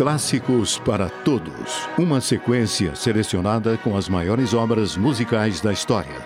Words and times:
Clássicos 0.00 0.78
para 0.78 1.10
Todos. 1.10 1.86
Uma 1.98 2.22
sequência 2.22 2.94
selecionada 2.94 3.76
com 3.76 3.94
as 3.98 4.08
maiores 4.08 4.54
obras 4.54 4.96
musicais 4.96 5.60
da 5.60 5.74
história. 5.74 6.16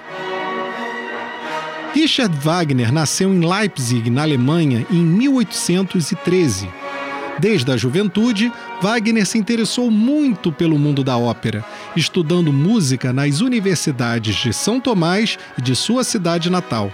Richard 1.92 2.32
Wagner 2.38 2.92
nasceu 2.92 3.34
em 3.34 3.44
Leipzig, 3.44 4.10
na 4.10 4.22
Alemanha, 4.22 4.86
em 4.88 5.02
1813. 5.04 6.68
Desde 7.40 7.72
a 7.72 7.76
juventude, 7.76 8.52
Wagner 8.80 9.26
se 9.26 9.38
interessou 9.38 9.90
muito 9.90 10.52
pelo 10.52 10.78
mundo 10.78 11.02
da 11.02 11.18
ópera, 11.18 11.64
estudando 11.96 12.52
música 12.52 13.12
nas 13.12 13.40
universidades 13.40 14.36
de 14.36 14.52
São 14.52 14.78
Tomás 14.78 15.36
e 15.58 15.60
de 15.60 15.74
sua 15.74 16.04
cidade 16.04 16.48
natal. 16.48 16.92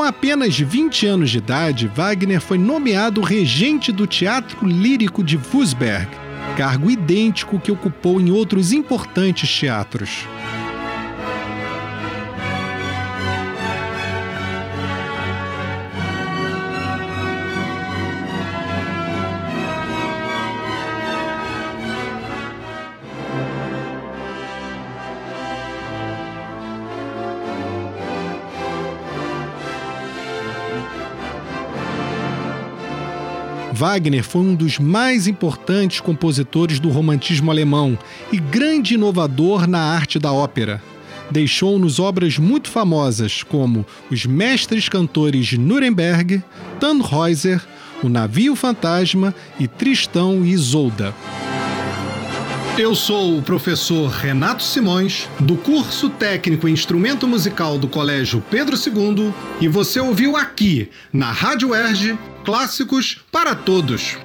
Com 0.00 0.04
apenas 0.04 0.58
20 0.58 1.06
anos 1.06 1.30
de 1.30 1.36
idade, 1.36 1.86
Wagner 1.86 2.40
foi 2.40 2.56
nomeado 2.56 3.20
regente 3.20 3.92
do 3.92 4.06
Teatro 4.06 4.66
Lírico 4.66 5.22
de 5.22 5.36
Wurzburg, 5.36 6.08
cargo 6.56 6.90
idêntico 6.90 7.60
que 7.60 7.70
ocupou 7.70 8.18
em 8.18 8.30
outros 8.30 8.72
importantes 8.72 9.54
teatros. 9.54 10.26
Wagner 33.80 34.22
foi 34.22 34.42
um 34.42 34.54
dos 34.54 34.78
mais 34.78 35.26
importantes 35.26 36.00
compositores 36.00 36.78
do 36.78 36.90
romantismo 36.90 37.50
alemão 37.50 37.98
e 38.30 38.36
grande 38.36 38.92
inovador 38.92 39.66
na 39.66 39.80
arte 39.80 40.18
da 40.18 40.30
ópera. 40.30 40.82
Deixou-nos 41.30 41.98
obras 41.98 42.36
muito 42.36 42.68
famosas 42.68 43.42
como 43.42 43.86
Os 44.10 44.26
Mestres 44.26 44.86
Cantores 44.86 45.46
de 45.46 45.56
Nuremberg, 45.56 46.42
Tannhäuser, 46.78 47.66
O 48.02 48.10
Navio 48.10 48.54
Fantasma 48.54 49.34
e 49.58 49.66
Tristão 49.66 50.44
e 50.44 50.50
Isolda. 50.50 51.14
Eu 52.80 52.94
sou 52.94 53.36
o 53.36 53.42
professor 53.42 54.08
Renato 54.08 54.62
Simões, 54.62 55.28
do 55.38 55.54
curso 55.54 56.08
técnico 56.08 56.66
instrumento 56.66 57.28
musical 57.28 57.76
do 57.76 57.86
Colégio 57.86 58.42
Pedro 58.50 58.74
II, 58.74 59.34
e 59.60 59.68
você 59.68 60.00
ouviu 60.00 60.34
aqui, 60.34 60.88
na 61.12 61.30
Rádio 61.30 61.74
Erge, 61.74 62.18
Clássicos 62.42 63.18
para 63.30 63.54
Todos. 63.54 64.16